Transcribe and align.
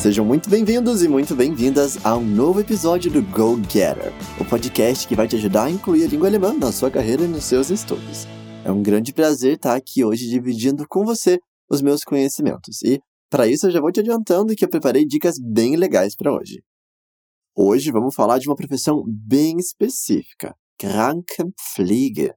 Sejam 0.00 0.24
muito 0.24 0.48
bem-vindos 0.48 1.02
e 1.02 1.08
muito 1.08 1.36
bem-vindas 1.36 2.02
a 2.06 2.16
um 2.16 2.24
novo 2.24 2.58
episódio 2.58 3.10
do 3.10 3.20
Go 3.20 3.56
Getter, 3.68 4.10
o 4.40 4.44
podcast 4.46 5.06
que 5.06 5.14
vai 5.14 5.28
te 5.28 5.36
ajudar 5.36 5.64
a 5.64 5.70
incluir 5.70 6.04
a 6.04 6.08
língua 6.08 6.26
alemã 6.26 6.54
na 6.54 6.72
sua 6.72 6.90
carreira 6.90 7.24
e 7.24 7.28
nos 7.28 7.44
seus 7.44 7.68
estudos. 7.68 8.26
É 8.64 8.72
um 8.72 8.82
grande 8.82 9.12
prazer 9.12 9.56
estar 9.56 9.76
aqui 9.76 10.02
hoje 10.02 10.30
dividindo 10.30 10.86
com 10.88 11.04
você 11.04 11.38
os 11.70 11.82
meus 11.82 12.02
conhecimentos 12.02 12.80
e, 12.82 12.98
para 13.28 13.46
isso, 13.46 13.66
eu 13.66 13.70
já 13.70 13.78
vou 13.78 13.92
te 13.92 14.00
adiantando 14.00 14.54
que 14.56 14.64
eu 14.64 14.70
preparei 14.70 15.04
dicas 15.04 15.36
bem 15.38 15.76
legais 15.76 16.16
para 16.16 16.32
hoje. 16.32 16.62
Hoje 17.54 17.92
vamos 17.92 18.14
falar 18.14 18.38
de 18.38 18.48
uma 18.48 18.56
profissão 18.56 19.04
bem 19.06 19.58
específica, 19.58 20.54
Krankenpflege, 20.78 22.32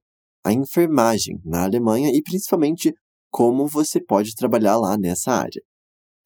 a 0.45 0.51
enfermagem 0.51 1.39
na 1.45 1.63
Alemanha 1.63 2.11
e 2.13 2.21
principalmente 2.21 2.93
como 3.31 3.65
você 3.67 4.03
pode 4.03 4.35
trabalhar 4.35 4.75
lá 4.75 4.97
nessa 4.97 5.31
área. 5.31 5.61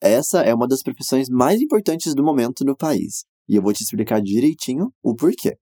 Essa 0.02 0.42
é 0.42 0.54
uma 0.54 0.68
das 0.68 0.84
profissões 0.84 1.28
mais 1.30 1.60
importantes 1.60 2.14
do 2.14 2.24
momento 2.24 2.64
no 2.64 2.76
país, 2.76 3.26
e 3.50 3.56
eu 3.56 3.62
vou 3.62 3.74
te 3.74 3.84
explicar 3.84 4.22
direitinho 4.22 4.92
o 5.02 5.16
porquê. 5.16 5.58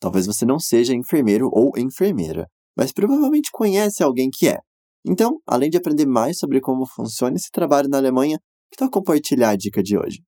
Talvez 0.00 0.26
você 0.26 0.44
não 0.44 0.58
seja 0.58 0.94
enfermeiro 0.94 1.48
ou 1.52 1.72
enfermeira, 1.76 2.46
mas 2.76 2.92
provavelmente 2.92 3.50
conhece 3.50 4.02
alguém 4.02 4.30
que 4.30 4.48
é. 4.48 4.58
Então, 5.04 5.40
além 5.46 5.70
de 5.70 5.76
aprender 5.76 6.06
mais 6.06 6.38
sobre 6.38 6.60
como 6.60 6.86
funciona 6.86 7.36
esse 7.36 7.50
trabalho 7.50 7.88
na 7.88 7.96
Alemanha, 7.96 8.38
que 8.70 8.76
tal 8.76 8.90
compartilhar 8.90 9.50
a 9.50 9.56
dica 9.56 9.82
de 9.82 9.96
hoje? 9.96 10.22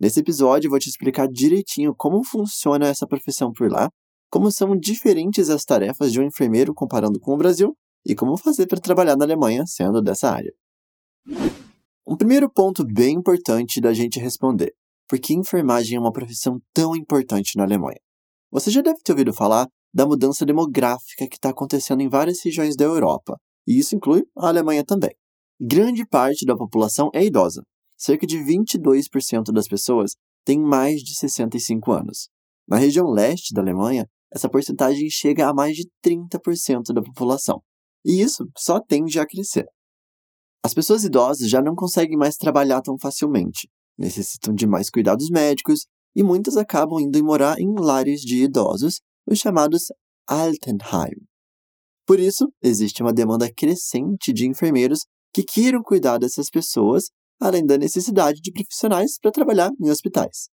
Nesse 0.00 0.20
episódio, 0.20 0.66
eu 0.66 0.70
vou 0.70 0.78
te 0.78 0.88
explicar 0.88 1.28
direitinho 1.28 1.94
como 1.94 2.24
funciona 2.24 2.88
essa 2.88 3.06
profissão 3.06 3.52
por 3.52 3.70
lá, 3.70 3.90
como 4.30 4.50
são 4.50 4.76
diferentes 4.76 5.50
as 5.50 5.64
tarefas 5.64 6.10
de 6.10 6.20
um 6.20 6.24
enfermeiro 6.24 6.74
comparando 6.74 7.20
com 7.20 7.34
o 7.34 7.36
Brasil 7.36 7.76
e 8.04 8.14
como 8.14 8.36
fazer 8.36 8.66
para 8.66 8.80
trabalhar 8.80 9.16
na 9.16 9.24
Alemanha 9.24 9.64
sendo 9.66 10.02
dessa 10.02 10.30
área. 10.30 10.52
Um 12.06 12.16
primeiro 12.16 12.50
ponto 12.50 12.84
bem 12.84 13.14
importante 13.14 13.80
da 13.80 13.94
gente 13.94 14.20
responder: 14.20 14.74
por 15.08 15.18
que 15.18 15.32
enfermagem 15.32 15.96
é 15.96 16.00
uma 16.00 16.12
profissão 16.12 16.60
tão 16.74 16.94
importante 16.94 17.56
na 17.56 17.64
Alemanha? 17.64 18.00
Você 18.50 18.70
já 18.70 18.82
deve 18.82 19.00
ter 19.02 19.12
ouvido 19.12 19.32
falar 19.32 19.66
da 19.92 20.06
mudança 20.06 20.44
demográfica 20.44 21.26
que 21.26 21.36
está 21.36 21.48
acontecendo 21.50 22.02
em 22.02 22.08
várias 22.08 22.42
regiões 22.44 22.76
da 22.76 22.84
Europa, 22.84 23.38
e 23.66 23.78
isso 23.78 23.96
inclui 23.96 24.22
a 24.36 24.48
Alemanha 24.48 24.84
também. 24.84 25.14
Grande 25.58 26.06
parte 26.06 26.44
da 26.44 26.54
população 26.54 27.10
é 27.14 27.24
idosa, 27.24 27.62
cerca 27.96 28.26
de 28.26 28.38
22% 28.38 29.52
das 29.52 29.66
pessoas 29.66 30.12
têm 30.44 30.60
mais 30.60 31.00
de 31.00 31.16
65 31.16 31.90
anos. 31.90 32.28
Na 32.68 32.76
região 32.76 33.08
leste 33.08 33.54
da 33.54 33.62
Alemanha, 33.62 34.06
essa 34.32 34.48
porcentagem 34.48 35.08
chega 35.08 35.48
a 35.48 35.54
mais 35.54 35.76
de 35.76 35.88
30% 36.04 36.92
da 36.92 37.00
população. 37.00 37.62
E 38.04 38.20
isso 38.20 38.46
só 38.58 38.78
tende 38.78 39.18
a 39.18 39.26
crescer. 39.26 39.64
As 40.64 40.72
pessoas 40.72 41.04
idosas 41.04 41.50
já 41.50 41.60
não 41.60 41.74
conseguem 41.74 42.16
mais 42.16 42.36
trabalhar 42.36 42.80
tão 42.80 42.98
facilmente, 42.98 43.68
necessitam 43.98 44.54
de 44.54 44.66
mais 44.66 44.88
cuidados 44.88 45.28
médicos 45.28 45.86
e 46.16 46.22
muitas 46.22 46.56
acabam 46.56 46.98
indo 46.98 47.22
morar 47.22 47.60
em 47.60 47.74
lares 47.78 48.22
de 48.22 48.44
idosos, 48.44 49.02
os 49.26 49.38
chamados 49.38 49.92
Altenheim. 50.26 51.20
Por 52.06 52.18
isso, 52.18 52.50
existe 52.62 53.02
uma 53.02 53.12
demanda 53.12 53.52
crescente 53.54 54.32
de 54.32 54.46
enfermeiros 54.46 55.00
que 55.34 55.42
queiram 55.42 55.82
cuidar 55.82 56.16
dessas 56.16 56.48
pessoas 56.48 57.10
além 57.38 57.66
da 57.66 57.76
necessidade 57.76 58.40
de 58.40 58.50
profissionais 58.50 59.18
para 59.20 59.32
trabalhar 59.32 59.70
em 59.78 59.90
hospitais. 59.90 60.48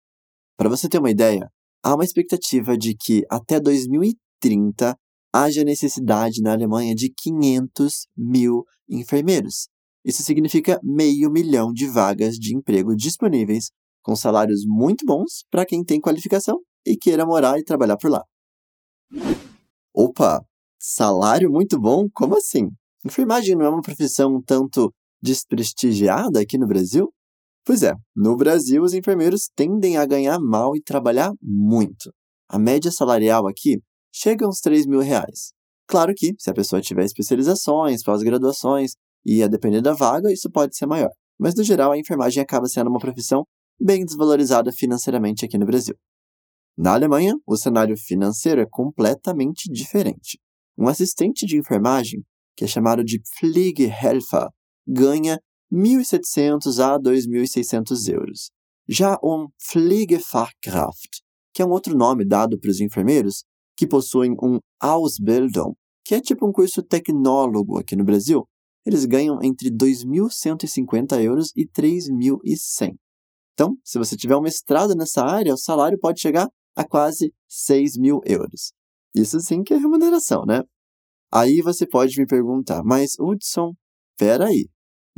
Para 0.57 0.69
você 0.69 0.89
ter 0.89 0.97
uma 0.97 1.11
ideia, 1.11 1.51
há 1.83 1.93
uma 1.93 2.03
expectativa 2.03 2.75
de 2.75 2.95
que 2.95 3.23
até 3.29 3.59
2030 3.59 4.95
haja 5.31 5.63
necessidade 5.63 6.41
na 6.41 6.53
Alemanha 6.53 6.95
de 6.95 7.13
500 7.15 8.07
mil 8.17 8.63
enfermeiros. 8.89 9.67
Isso 10.09 10.23
significa 10.23 10.79
meio 10.81 11.29
milhão 11.29 11.71
de 11.71 11.85
vagas 11.85 12.33
de 12.33 12.55
emprego 12.55 12.95
disponíveis, 12.95 13.69
com 14.01 14.15
salários 14.15 14.65
muito 14.65 15.05
bons 15.05 15.45
para 15.51 15.67
quem 15.67 15.83
tem 15.83 16.01
qualificação 16.01 16.59
e 16.83 16.97
queira 16.97 17.27
morar 17.27 17.59
e 17.59 17.63
trabalhar 17.63 17.95
por 17.95 18.09
lá. 18.09 18.23
Opa! 19.93 20.43
Salário 20.79 21.51
muito 21.51 21.79
bom? 21.79 22.07
Como 22.11 22.35
assim? 22.35 22.69
Enfermagem 23.05 23.55
não 23.55 23.67
é 23.67 23.69
uma 23.69 23.83
profissão 23.83 24.41
tanto 24.41 24.91
desprestigiada 25.21 26.39
aqui 26.41 26.57
no 26.57 26.65
Brasil? 26.65 27.13
Pois 27.63 27.83
é, 27.83 27.93
no 28.15 28.35
Brasil 28.35 28.81
os 28.81 28.95
enfermeiros 28.95 29.47
tendem 29.55 29.95
a 29.95 30.07
ganhar 30.07 30.39
mal 30.39 30.75
e 30.75 30.81
trabalhar 30.81 31.31
muito. 31.39 32.11
A 32.49 32.57
média 32.57 32.91
salarial 32.91 33.45
aqui 33.45 33.79
chega 34.11 34.43
a 34.43 34.49
uns 34.49 34.59
3 34.59 34.87
mil 34.87 35.01
reais. 35.01 35.51
Claro 35.87 36.15
que, 36.15 36.33
se 36.39 36.49
a 36.49 36.53
pessoa 36.53 36.81
tiver 36.81 37.05
especializações, 37.05 38.01
pós-graduações 38.01 38.93
e 39.25 39.43
a 39.43 39.47
depender 39.47 39.81
da 39.81 39.93
vaga, 39.93 40.31
isso 40.31 40.49
pode 40.49 40.75
ser 40.75 40.85
maior. 40.85 41.11
Mas, 41.39 41.55
no 41.55 41.63
geral, 41.63 41.91
a 41.91 41.97
enfermagem 41.97 42.41
acaba 42.41 42.67
sendo 42.67 42.89
uma 42.89 42.99
profissão 42.99 43.45
bem 43.79 44.03
desvalorizada 44.03 44.71
financeiramente 44.71 45.45
aqui 45.45 45.57
no 45.57 45.65
Brasil. 45.65 45.95
Na 46.77 46.93
Alemanha, 46.93 47.35
o 47.45 47.57
cenário 47.57 47.95
financeiro 47.97 48.61
é 48.61 48.65
completamente 48.69 49.71
diferente. 49.71 50.39
Um 50.77 50.87
assistente 50.87 51.45
de 51.45 51.57
enfermagem, 51.57 52.23
que 52.55 52.63
é 52.63 52.67
chamado 52.67 53.03
de 53.03 53.19
Pflegehelfer, 53.19 54.47
ganha 54.87 55.39
1.700 55.71 56.79
a 56.79 56.97
2.600 56.99 58.13
euros. 58.13 58.49
Já 58.87 59.17
um 59.23 59.47
Pflegefachkraft, 59.57 61.19
que 61.53 61.61
é 61.61 61.65
um 61.65 61.71
outro 61.71 61.95
nome 61.95 62.25
dado 62.25 62.59
para 62.59 62.71
os 62.71 62.79
enfermeiros 62.79 63.43
que 63.77 63.87
possuem 63.87 64.31
um 64.41 64.59
Ausbildung, 64.81 65.73
que 66.03 66.15
é 66.15 66.21
tipo 66.21 66.47
um 66.47 66.51
curso 66.51 66.81
tecnólogo 66.81 67.77
aqui 67.77 67.95
no 67.95 68.03
Brasil, 68.03 68.45
eles 68.85 69.05
ganham 69.05 69.39
entre 69.43 69.69
2.150 69.69 71.21
euros 71.21 71.51
e 71.55 71.65
3.100. 71.67 72.95
Então, 73.53 73.77
se 73.83 73.97
você 73.97 74.15
tiver 74.15 74.37
um 74.37 74.41
mestrado 74.41 74.95
nessa 74.95 75.23
área, 75.23 75.53
o 75.53 75.57
salário 75.57 75.99
pode 75.99 76.21
chegar 76.21 76.47
a 76.75 76.87
quase 76.87 77.33
6 77.47 77.97
mil 77.97 78.21
euros. 78.25 78.71
Isso 79.13 79.39
sim 79.39 79.63
que 79.63 79.73
é 79.73 79.77
remuneração, 79.77 80.45
né? 80.45 80.63
Aí 81.31 81.61
você 81.61 81.85
pode 81.85 82.17
me 82.19 82.25
perguntar, 82.25 82.81
mas 82.83 83.13
Hudson, 83.19 83.73
peraí, 84.17 84.69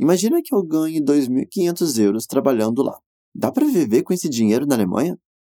Imagina 0.02 0.40
que 0.42 0.52
eu 0.52 0.64
ganhe 0.64 1.00
2.500 1.00 2.02
euros 2.02 2.26
trabalhando 2.26 2.82
lá. 2.82 2.98
Dá 3.32 3.52
para 3.52 3.64
viver 3.64 4.02
com 4.02 4.12
esse 4.12 4.28
dinheiro 4.28 4.66
na 4.66 4.74
Alemanha? 4.74 5.16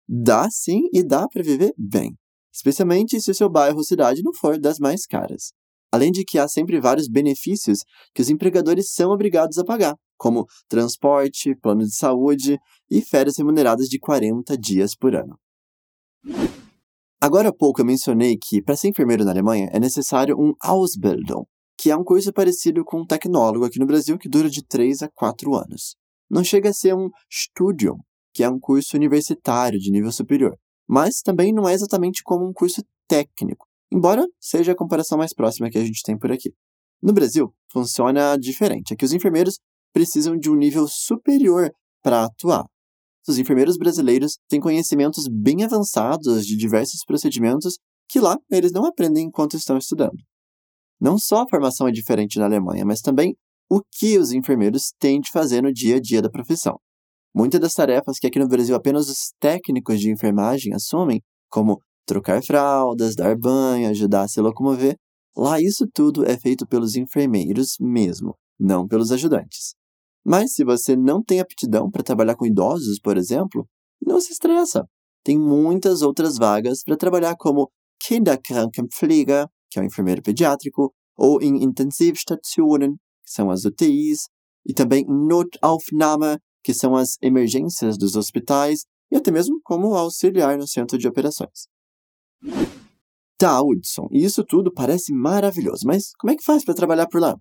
Dá 0.09 0.51
sim 0.51 0.89
e 0.93 1.01
dá 1.05 1.29
para 1.29 1.45
viver 1.45 1.73
bem, 1.79 2.19
especialmente 2.53 3.21
se 3.21 3.31
o 3.31 3.35
seu 3.37 3.49
bairro 3.49 3.77
ou 3.77 3.85
cidade 3.85 4.21
não 4.21 4.35
for 4.35 4.59
das 4.59 4.81
mais 4.81 5.07
caras. 5.07 5.53
Além 5.93 6.11
de 6.11 6.25
que 6.25 6.39
há 6.39 6.49
sempre 6.49 6.81
vários 6.81 7.07
benefícios 7.07 7.81
que 8.15 8.23
os 8.23 8.31
empregadores 8.31 8.91
são 8.93 9.11
obrigados 9.11 9.59
a 9.59 9.65
pagar, 9.65 9.95
como 10.17 10.47
transporte, 10.69 11.55
plano 11.55 11.85
de 11.85 11.95
saúde 11.95 12.59
e 12.91 13.03
férias 13.03 13.37
remuneradas 13.37 13.89
de 13.89 13.99
40 13.99 14.57
dias 14.57 14.97
por 14.97 15.15
ano. 15.15 15.39
Agora 17.21 17.51
há 17.51 17.53
pouco 17.53 17.81
eu 17.81 17.85
mencionei 17.85 18.37
que, 18.37 18.63
para 18.63 18.75
ser 18.75 18.89
enfermeiro 18.89 19.25
na 19.25 19.31
Alemanha, 19.31 19.69
é 19.73 19.79
necessário 19.79 20.35
um 20.37 20.55
Ausbildung, 20.61 21.45
que 21.79 21.91
é 21.91 21.97
um 21.97 22.03
curso 22.03 22.33
parecido 22.33 22.85
com 22.85 23.03
um 23.03 23.07
tecnólogo 23.07 23.65
aqui 23.65 23.79
no 23.79 23.87
Brasil 23.87 24.19
que 24.19 24.29
dura 24.29 24.49
de 24.49 24.65
3 24.65 25.03
a 25.03 25.09
4 25.15 25.55
anos. 25.55 25.95
Não 26.31 26.43
chega 26.43 26.71
a 26.71 26.73
ser 26.73 26.95
um 26.95 27.11
Studium, 27.31 27.99
que 28.35 28.43
é 28.43 28.49
um 28.49 28.59
curso 28.59 28.97
universitário 28.97 29.79
de 29.79 29.91
nível 29.91 30.11
superior, 30.11 30.57
mas 30.89 31.21
também 31.21 31.53
não 31.53 31.69
é 31.69 31.75
exatamente 31.75 32.23
como 32.23 32.49
um 32.49 32.53
curso 32.53 32.83
técnico, 33.07 33.67
embora 33.93 34.27
seja 34.41 34.73
a 34.73 34.77
comparação 34.77 35.19
mais 35.19 35.35
próxima 35.35 35.71
que 35.71 35.79
a 35.79 35.85
gente 35.85 36.03
tem 36.03 36.19
por 36.19 36.33
aqui. 36.33 36.53
No 37.03 37.13
Brasil, 37.13 37.53
funciona 37.71 38.37
diferente. 38.37 38.95
Aqui 38.95 39.05
os 39.05 39.13
enfermeiros 39.13 39.59
precisam 39.93 40.37
de 40.37 40.51
um 40.51 40.55
nível 40.55 40.87
superior 40.89 41.71
para 42.03 42.25
atuar. 42.25 42.65
Os 43.29 43.39
enfermeiros 43.39 43.77
brasileiros 43.77 44.39
têm 44.49 44.61
conhecimentos 44.61 45.29
bem 45.29 45.63
avançados 45.65 46.47
de 46.47 46.57
diversos 46.57 47.05
procedimentos 47.05 47.79
que 48.09 48.19
lá 48.19 48.37
eles 48.51 48.73
não 48.73 48.85
aprendem 48.85 49.27
enquanto 49.27 49.57
estão 49.57 49.77
estudando. 49.77 50.17
Não 51.01 51.19
só 51.19 51.43
a 51.43 51.49
formação 51.49 51.87
é 51.87 51.93
diferente 51.93 52.39
na 52.39 52.47
Alemanha, 52.47 52.85
mas 52.85 53.01
também 53.01 53.37
o 53.71 53.81
que 53.91 54.19
os 54.19 54.33
enfermeiros 54.33 54.93
têm 54.99 55.21
de 55.21 55.31
fazer 55.31 55.63
no 55.63 55.73
dia 55.73 55.97
a 55.97 56.01
dia 56.01 56.21
da 56.21 56.31
profissão. 56.31 56.79
Muitas 57.35 57.61
das 57.61 57.75
tarefas 57.75 58.19
que 58.19 58.27
aqui 58.27 58.39
no 58.39 58.49
Brasil 58.49 58.75
apenas 58.75 59.09
os 59.09 59.33
técnicos 59.41 59.99
de 60.01 60.11
enfermagem 60.11 60.75
assumem, 60.75 61.23
como 61.49 61.81
trocar 62.07 62.43
fraldas, 62.43 63.15
dar 63.15 63.37
banho, 63.37 63.89
ajudar 63.91 64.23
a 64.23 64.29
se 64.29 64.41
locomover, 64.41 64.97
lá 65.37 65.61
isso 65.61 65.87
tudo 65.93 66.25
é 66.25 66.37
feito 66.37 66.67
pelos 66.67 66.97
enfermeiros 66.97 67.77
mesmo, 67.81 68.37
não 68.59 68.87
pelos 68.87 69.13
ajudantes. 69.13 69.75
Mas 70.25 70.55
se 70.55 70.65
você 70.65 70.97
não 70.97 71.23
tem 71.23 71.41
aptidão 71.41 71.91
para 71.91 72.03
trabalhar 72.03 72.37
com 72.37 72.47
idosos, 72.47 73.01
por 73.01 73.17
exemplo, 73.17 73.67
não 74.01 74.21
se 74.21 74.33
estressa. 74.33 74.87
Tem 75.25 75.39
muitas 75.39 76.03
outras 76.03 76.37
vagas 76.37 76.83
para 76.83 76.97
trabalhar 76.97 77.37
como 77.37 77.71
Kinderkrankenpfleger, 78.05 79.47
que 79.71 79.79
é 79.79 79.83
o 79.83 79.85
enfermeiro 79.85 80.23
pediátrico, 80.23 80.93
ou 81.17 81.41
em 81.41 81.63
Intensivstationen, 81.63 82.95
que 83.25 83.33
são 83.33 83.51
as 83.51 83.65
UTIs, 83.65 84.29
e 84.67 84.73
também 84.73 85.05
Notaufnahme, 85.07 86.39
que 86.63 86.75
são 86.75 86.97
as 86.97 87.17
emergências 87.21 87.97
dos 87.97 88.17
hospitais, 88.17 88.85
e 89.11 89.17
até 89.17 89.31
mesmo 89.31 89.61
como 89.63 89.95
auxiliar 89.95 90.57
no 90.57 90.67
centro 90.67 90.99
de 90.99 91.07
operações. 91.07 91.67
Tá, 93.39 93.61
Hudson, 93.61 94.09
e 94.11 94.25
isso 94.25 94.45
tudo 94.45 94.73
parece 94.73 95.13
maravilhoso, 95.13 95.87
mas 95.87 96.13
como 96.19 96.33
é 96.33 96.37
que 96.37 96.45
faz 96.45 96.65
para 96.65 96.75
trabalhar 96.75 97.09
por 97.09 97.21
lá? 97.21 97.35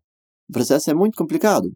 O 0.49 0.53
processo 0.53 0.89
é 0.89 0.93
muito 0.93 1.15
complicado? 1.15 1.71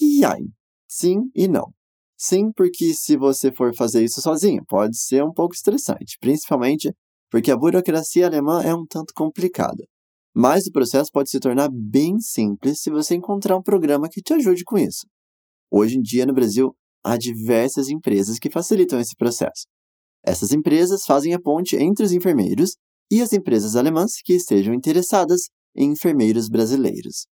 E 0.00 0.24
ai, 0.24 0.40
sim 0.88 1.30
e 1.34 1.46
não. 1.46 1.72
Sim, 2.16 2.52
porque 2.52 2.94
se 2.94 3.16
você 3.16 3.52
for 3.52 3.74
fazer 3.74 4.04
isso 4.04 4.20
sozinho, 4.20 4.64
pode 4.66 4.98
ser 4.98 5.22
um 5.24 5.32
pouco 5.32 5.54
estressante, 5.54 6.16
principalmente 6.20 6.92
porque 7.30 7.50
a 7.50 7.56
burocracia 7.56 8.26
alemã 8.26 8.62
é 8.62 8.74
um 8.74 8.86
tanto 8.86 9.12
complicada. 9.14 9.84
Mas 10.34 10.66
o 10.66 10.72
processo 10.72 11.10
pode 11.12 11.30
se 11.30 11.38
tornar 11.38 11.68
bem 11.72 12.18
simples 12.18 12.80
se 12.80 12.90
você 12.90 13.14
encontrar 13.14 13.56
um 13.56 13.62
programa 13.62 14.08
que 14.08 14.22
te 14.22 14.32
ajude 14.34 14.64
com 14.64 14.76
isso. 14.78 15.06
Hoje 15.70 15.98
em 15.98 16.02
dia, 16.02 16.26
no 16.26 16.34
Brasil, 16.34 16.76
há 17.04 17.16
diversas 17.16 17.88
empresas 17.88 18.38
que 18.38 18.50
facilitam 18.50 18.98
esse 19.00 19.14
processo. 19.16 19.66
Essas 20.24 20.52
empresas 20.52 21.04
fazem 21.04 21.34
a 21.34 21.40
ponte 21.40 21.76
entre 21.76 22.04
os 22.04 22.12
enfermeiros 22.12 22.76
e 23.10 23.20
as 23.20 23.32
empresas 23.32 23.76
alemãs 23.76 24.14
que 24.24 24.32
estejam 24.32 24.72
interessadas 24.72 25.42
em 25.76 25.92
enfermeiros 25.92 26.48
brasileiros. 26.48 27.26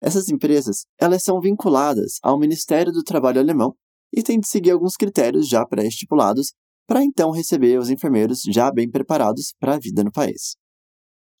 Essas 0.00 0.28
empresas, 0.28 0.84
elas 0.98 1.22
são 1.22 1.40
vinculadas 1.40 2.18
ao 2.22 2.38
Ministério 2.38 2.92
do 2.92 3.02
Trabalho 3.02 3.40
alemão 3.40 3.74
e 4.14 4.22
têm 4.22 4.40
de 4.40 4.48
seguir 4.48 4.70
alguns 4.70 4.94
critérios 4.94 5.48
já 5.48 5.66
pré-estipulados 5.66 6.52
para 6.86 7.04
então 7.04 7.30
receber 7.30 7.78
os 7.78 7.90
enfermeiros 7.90 8.40
já 8.50 8.72
bem 8.72 8.90
preparados 8.90 9.52
para 9.60 9.74
a 9.74 9.78
vida 9.78 10.02
no 10.02 10.10
país. 10.10 10.56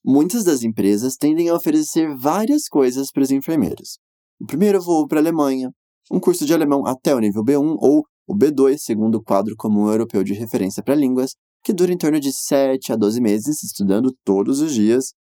Muitas 0.04 0.44
das 0.44 0.62
empresas 0.62 1.16
tendem 1.16 1.48
a 1.48 1.54
oferecer 1.54 2.14
várias 2.16 2.68
coisas 2.68 3.10
para 3.10 3.22
os 3.22 3.30
enfermeiros. 3.30 3.98
O 4.40 4.46
primeiro 4.46 4.82
voo 4.82 5.06
para 5.06 5.18
a 5.18 5.22
Alemanha, 5.22 5.70
um 6.10 6.20
curso 6.20 6.44
de 6.44 6.52
alemão 6.52 6.86
até 6.86 7.14
o 7.14 7.18
nível 7.18 7.42
B1 7.42 7.76
ou 7.80 8.04
o 8.28 8.36
B2, 8.36 8.76
segundo 8.78 9.16
o 9.16 9.22
quadro 9.22 9.56
comum 9.56 9.88
europeu 9.88 10.22
de 10.22 10.34
referência 10.34 10.82
para 10.82 10.94
línguas, 10.94 11.34
que 11.64 11.72
dura 11.72 11.92
em 11.92 11.96
torno 11.96 12.20
de 12.20 12.30
7 12.30 12.92
a 12.92 12.96
12 12.96 13.20
meses, 13.22 13.62
estudando 13.62 14.14
todos 14.22 14.60
os 14.60 14.74
dias. 14.74 15.14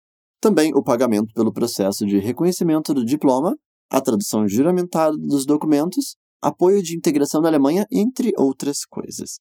Também 0.40 0.72
o 0.74 0.82
pagamento 0.82 1.32
pelo 1.34 1.52
processo 1.52 2.06
de 2.06 2.18
reconhecimento 2.18 2.94
do 2.94 3.04
diploma, 3.04 3.54
a 3.90 4.00
tradução 4.00 4.48
juramentada 4.48 5.16
dos 5.18 5.44
documentos, 5.44 6.16
apoio 6.42 6.82
de 6.82 6.96
integração 6.96 7.42
da 7.42 7.48
Alemanha, 7.48 7.86
entre 7.92 8.32
outras 8.38 8.84
coisas. 8.88 9.38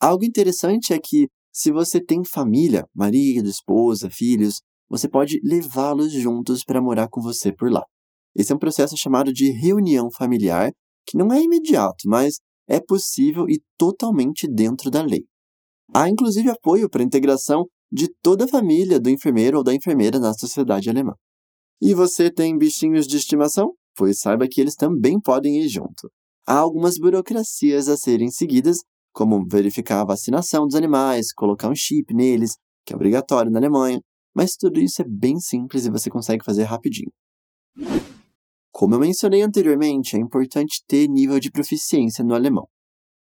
Algo 0.00 0.24
interessante 0.24 0.92
é 0.92 0.98
que, 0.98 1.28
se 1.52 1.72
você 1.72 2.00
tem 2.00 2.24
família, 2.24 2.84
marido, 2.94 3.48
esposa, 3.48 4.08
filhos, 4.10 4.60
você 4.88 5.08
pode 5.08 5.40
levá-los 5.42 6.12
juntos 6.12 6.62
para 6.64 6.80
morar 6.80 7.08
com 7.08 7.20
você 7.20 7.52
por 7.52 7.70
lá. 7.70 7.82
Esse 8.34 8.52
é 8.52 8.54
um 8.54 8.58
processo 8.58 8.96
chamado 8.96 9.32
de 9.32 9.50
reunião 9.50 10.08
familiar, 10.10 10.70
que 11.06 11.16
não 11.16 11.32
é 11.32 11.42
imediato, 11.42 12.08
mas 12.08 12.36
é 12.68 12.80
possível 12.80 13.48
e 13.48 13.60
totalmente 13.78 14.46
dentro 14.48 14.90
da 14.90 15.02
lei. 15.02 15.24
Há 15.94 16.08
inclusive 16.08 16.50
apoio 16.50 16.88
para 16.88 17.02
a 17.02 17.04
integração 17.04 17.66
de 17.90 18.08
toda 18.20 18.44
a 18.44 18.48
família 18.48 18.98
do 18.98 19.08
enfermeiro 19.08 19.58
ou 19.58 19.64
da 19.64 19.74
enfermeira 19.74 20.18
na 20.18 20.34
sociedade 20.34 20.90
alemã. 20.90 21.12
E 21.80 21.94
você 21.94 22.30
tem 22.30 22.56
bichinhos 22.56 23.06
de 23.06 23.16
estimação? 23.16 23.72
Pois 23.96 24.18
saiba 24.18 24.48
que 24.48 24.60
eles 24.60 24.74
também 24.74 25.20
podem 25.20 25.60
ir 25.60 25.68
junto. 25.68 26.10
Há 26.46 26.58
algumas 26.58 26.98
burocracias 26.98 27.88
a 27.88 27.96
serem 27.96 28.30
seguidas, 28.30 28.78
como 29.12 29.46
verificar 29.48 30.00
a 30.00 30.06
vacinação 30.06 30.66
dos 30.66 30.74
animais, 30.74 31.32
colocar 31.32 31.68
um 31.68 31.74
chip 31.74 32.12
neles, 32.14 32.56
que 32.84 32.92
é 32.92 32.96
obrigatório 32.96 33.50
na 33.50 33.58
Alemanha, 33.58 34.00
mas 34.34 34.56
tudo 34.56 34.78
isso 34.78 35.02
é 35.02 35.04
bem 35.08 35.40
simples 35.40 35.86
e 35.86 35.90
você 35.90 36.10
consegue 36.10 36.44
fazer 36.44 36.64
rapidinho. 36.64 37.10
Como 38.78 38.94
eu 38.94 39.00
mencionei 39.00 39.40
anteriormente, 39.40 40.16
é 40.16 40.20
importante 40.20 40.84
ter 40.86 41.08
nível 41.08 41.40
de 41.40 41.50
proficiência 41.50 42.22
no 42.22 42.34
alemão. 42.34 42.68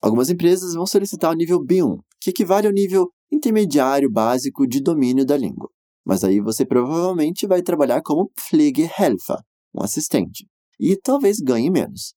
Algumas 0.03 0.29
empresas 0.29 0.75
vão 0.75 0.85
solicitar 0.85 1.31
o 1.31 1.37
nível 1.37 1.65
B1, 1.65 2.01
que 2.21 2.31
equivale 2.31 2.67
ao 2.67 2.73
nível 2.73 3.09
intermediário 3.31 4.11
básico 4.11 4.67
de 4.67 4.83
domínio 4.83 5.25
da 5.25 5.37
língua. 5.37 5.71
Mas 6.05 6.25
aí 6.25 6.41
você 6.41 6.67
provavelmente 6.67 7.47
vai 7.47 7.63
trabalhar 7.63 8.03
como 8.03 8.33
Pflegehelfer, 8.35 9.39
um 9.73 9.85
assistente, 9.85 10.45
e 10.81 10.97
talvez 10.97 11.39
ganhe 11.39 11.71
menos. 11.71 12.15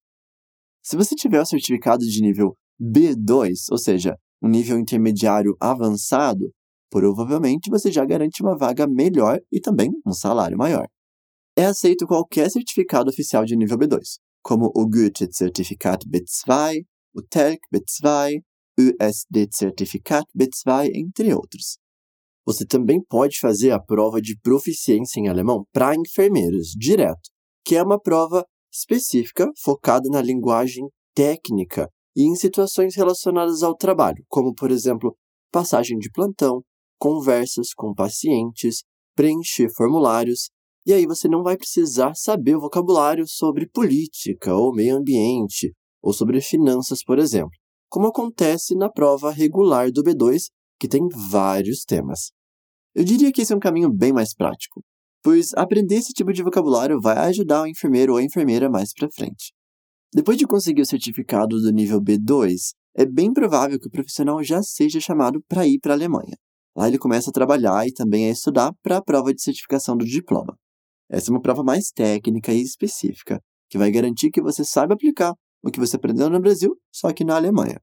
Se 0.82 0.98
você 0.98 1.14
tiver 1.14 1.40
o 1.40 1.46
certificado 1.46 2.04
de 2.04 2.20
nível 2.20 2.58
B2, 2.82 3.52
ou 3.70 3.78
seja, 3.78 4.18
um 4.42 4.50
nível 4.50 4.80
intermediário 4.80 5.56
avançado, 5.60 6.52
provavelmente 6.90 7.70
você 7.70 7.92
já 7.92 8.04
garante 8.04 8.42
uma 8.42 8.58
vaga 8.58 8.88
melhor 8.88 9.40
e 9.52 9.60
também 9.60 9.92
um 10.04 10.12
salário 10.12 10.58
maior 10.58 10.88
é 11.58 11.66
aceito 11.66 12.06
qualquer 12.06 12.52
certificado 12.52 13.10
oficial 13.10 13.44
de 13.44 13.56
nível 13.56 13.80
B2, 13.80 14.20
como 14.44 14.72
o 14.76 14.88
Goethe-Zertifikat 14.88 16.06
B2, 16.08 16.84
o 17.16 17.22
TELC 17.24 17.60
B2, 17.74 18.42
o 18.80 19.04
USD-Zertifikat 19.04 20.24
B2, 20.38 20.92
entre 20.94 21.34
outros. 21.34 21.80
Você 22.46 22.64
também 22.64 23.02
pode 23.04 23.40
fazer 23.40 23.72
a 23.72 23.82
prova 23.82 24.22
de 24.22 24.38
proficiência 24.40 25.20
em 25.20 25.30
alemão 25.30 25.66
para 25.74 25.96
enfermeiros, 25.96 26.74
direto, 26.78 27.32
que 27.66 27.76
é 27.76 27.82
uma 27.82 28.00
prova 28.00 28.46
específica 28.72 29.50
focada 29.60 30.08
na 30.12 30.22
linguagem 30.22 30.88
técnica 31.16 31.90
e 32.16 32.22
em 32.22 32.36
situações 32.36 32.96
relacionadas 32.96 33.64
ao 33.64 33.76
trabalho, 33.76 34.24
como, 34.28 34.54
por 34.54 34.70
exemplo, 34.70 35.18
passagem 35.52 35.98
de 35.98 36.12
plantão, 36.12 36.62
conversas 37.00 37.74
com 37.74 37.96
pacientes, 37.96 38.84
preencher 39.16 39.70
formulários 39.76 40.52
e 40.88 40.94
aí 40.94 41.06
você 41.06 41.28
não 41.28 41.44
vai 41.44 41.58
precisar 41.58 42.16
saber 42.16 42.56
o 42.56 42.62
vocabulário 42.62 43.28
sobre 43.28 43.68
política 43.68 44.56
ou 44.56 44.74
meio 44.74 44.96
ambiente 44.96 45.74
ou 46.02 46.14
sobre 46.14 46.40
finanças, 46.40 47.04
por 47.04 47.20
exemplo, 47.20 47.52
como 47.90 48.08
acontece 48.08 48.74
na 48.74 48.90
prova 48.90 49.30
regular 49.30 49.92
do 49.92 50.02
B2, 50.02 50.44
que 50.80 50.88
tem 50.88 51.06
vários 51.10 51.84
temas. 51.84 52.32
Eu 52.96 53.04
diria 53.04 53.34
que 53.34 53.42
esse 53.42 53.52
é 53.52 53.56
um 53.56 53.60
caminho 53.60 53.92
bem 53.92 54.14
mais 54.14 54.34
prático, 54.34 54.82
pois 55.22 55.54
aprender 55.56 55.96
esse 55.96 56.14
tipo 56.14 56.32
de 56.32 56.42
vocabulário 56.42 57.02
vai 57.02 57.18
ajudar 57.18 57.64
o 57.64 57.68
enfermeiro 57.68 58.14
ou 58.14 58.20
a 58.20 58.24
enfermeira 58.24 58.70
mais 58.70 58.94
para 58.94 59.12
frente. 59.12 59.52
Depois 60.14 60.38
de 60.38 60.48
conseguir 60.48 60.84
o 60.84 60.86
certificado 60.86 61.60
do 61.60 61.72
nível 61.74 62.02
B2, 62.02 62.72
é 62.96 63.06
bem 63.06 63.34
provável 63.34 63.78
que 63.78 63.88
o 63.88 63.92
profissional 63.92 64.42
já 64.42 64.64
seja 64.64 65.02
chamado 65.02 65.44
para 65.50 65.68
ir 65.68 65.80
para 65.80 65.92
a 65.92 65.98
Alemanha. 65.98 66.38
Lá 66.78 66.88
ele 66.88 66.98
começa 66.98 67.30
a 67.30 67.34
trabalhar 67.34 67.86
e 67.86 67.92
também 67.92 68.30
a 68.30 68.32
estudar 68.32 68.72
para 68.82 68.98
a 68.98 69.04
prova 69.04 69.34
de 69.34 69.42
certificação 69.42 69.98
do 69.98 70.06
diploma. 70.06 70.58
Essa 71.10 71.30
é 71.30 71.34
uma 71.34 71.42
prova 71.42 71.64
mais 71.64 71.90
técnica 71.92 72.54
e 72.54 72.62
específica, 72.62 73.42
que 73.70 73.78
vai 73.78 73.92
garantir 73.92 74.30
que 74.30 74.42
você 74.42 74.64
saiba 74.64 74.94
aplicar 74.94 75.34
o 75.64 75.72
que 75.72 75.80
você 75.80 75.96
aprendeu 75.96 76.30
no 76.30 76.40
Brasil, 76.40 76.78
só 76.92 77.12
que 77.14 77.24
na 77.24 77.36
Alemanha. 77.36 77.80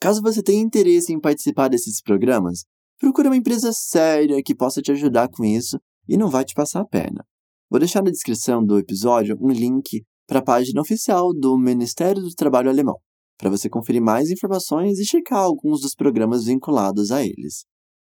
Caso 0.00 0.22
você 0.22 0.42
tenha 0.42 0.62
interesse 0.62 1.12
em 1.12 1.20
participar 1.20 1.68
desses 1.68 2.00
programas, 2.00 2.64
procure 2.98 3.28
uma 3.28 3.36
empresa 3.36 3.72
séria 3.72 4.42
que 4.42 4.54
possa 4.54 4.80
te 4.80 4.92
ajudar 4.92 5.28
com 5.28 5.44
isso 5.44 5.78
e 6.08 6.16
não 6.16 6.28
vai 6.28 6.44
te 6.44 6.54
passar 6.54 6.80
a 6.80 6.86
perna. 6.86 7.24
Vou 7.70 7.78
deixar 7.78 8.02
na 8.02 8.10
descrição 8.10 8.64
do 8.64 8.78
episódio 8.78 9.36
um 9.40 9.50
link 9.50 10.04
para 10.26 10.40
a 10.40 10.44
página 10.44 10.80
oficial 10.80 11.32
do 11.32 11.56
Ministério 11.56 12.22
do 12.22 12.34
Trabalho 12.34 12.68
Alemão, 12.68 12.98
para 13.38 13.50
você 13.50 13.68
conferir 13.68 14.02
mais 14.02 14.30
informações 14.30 14.98
e 14.98 15.06
checar 15.06 15.40
alguns 15.40 15.80
dos 15.80 15.94
programas 15.94 16.44
vinculados 16.44 17.10
a 17.10 17.22
eles. 17.22 17.64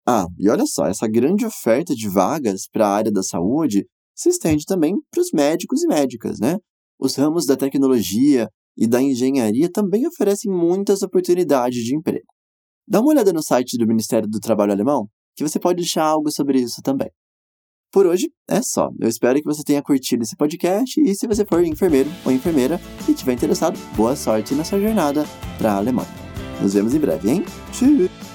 Ah, 0.07 0.25
e 0.37 0.49
olha 0.49 0.65
só, 0.65 0.87
essa 0.87 1.07
grande 1.07 1.45
oferta 1.45 1.93
de 1.93 2.09
vagas 2.09 2.67
para 2.71 2.87
a 2.87 2.93
área 2.93 3.11
da 3.11 3.21
saúde 3.21 3.85
se 4.15 4.29
estende 4.29 4.65
também 4.65 4.95
para 5.11 5.21
os 5.21 5.29
médicos 5.33 5.83
e 5.83 5.87
médicas, 5.87 6.39
né? 6.39 6.57
Os 6.99 7.15
ramos 7.15 7.45
da 7.45 7.55
tecnologia 7.55 8.47
e 8.77 8.87
da 8.87 9.01
engenharia 9.01 9.69
também 9.71 10.07
oferecem 10.07 10.51
muitas 10.51 11.01
oportunidades 11.01 11.83
de 11.83 11.95
emprego. 11.95 12.25
Dá 12.87 12.99
uma 12.99 13.09
olhada 13.09 13.31
no 13.31 13.43
site 13.43 13.77
do 13.77 13.87
Ministério 13.87 14.27
do 14.27 14.39
Trabalho 14.39 14.71
Alemão, 14.71 15.07
que 15.35 15.43
você 15.43 15.59
pode 15.59 15.83
achar 15.83 16.03
algo 16.03 16.31
sobre 16.31 16.59
isso 16.59 16.81
também. 16.83 17.09
Por 17.91 18.05
hoje 18.05 18.31
é 18.49 18.61
só. 18.61 18.89
Eu 18.99 19.09
espero 19.09 19.37
que 19.39 19.45
você 19.45 19.63
tenha 19.63 19.81
curtido 19.81 20.23
esse 20.23 20.35
podcast 20.35 20.99
e 21.01 21.13
se 21.13 21.27
você 21.27 21.45
for 21.45 21.63
enfermeiro 21.63 22.09
ou 22.25 22.31
enfermeira 22.31 22.79
e 23.07 23.11
estiver 23.11 23.33
interessado, 23.33 23.77
boa 23.95 24.15
sorte 24.15 24.55
nessa 24.55 24.79
jornada 24.79 25.25
para 25.57 25.73
a 25.73 25.77
Alemanha. 25.77 26.09
Nos 26.61 26.73
vemos 26.73 26.93
em 26.95 26.99
breve, 26.99 27.29
hein? 27.29 27.43
Tchau! 27.73 28.30